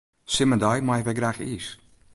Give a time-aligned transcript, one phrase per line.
[0.33, 1.67] Simmerdei meie wy graach iis.